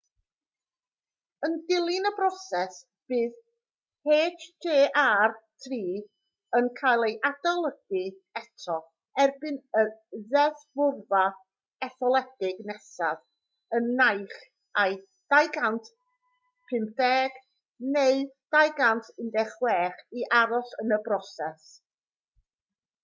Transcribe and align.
yn 1.47 1.51
dilyn 1.71 2.05
y 2.09 2.11
broses 2.19 2.77
bydd 3.11 3.35
hjr-3 4.13 5.77
yn 6.59 6.69
cael 6.79 7.05
ei 7.09 7.17
adolygu 7.29 8.01
eto 8.41 8.79
erbyn 9.25 9.59
y 9.81 9.83
ddeddfwrfa 10.31 11.21
etholedig 11.89 12.65
nesaf 12.71 13.21
yn 13.81 13.93
naill 14.01 14.35
ai 14.85 14.97
2015 15.37 17.39
neu 17.99 18.25
2016 18.59 20.03
i 20.23 20.27
aros 20.43 20.75
yn 20.85 20.97
y 20.99 21.01
broses 21.09 21.71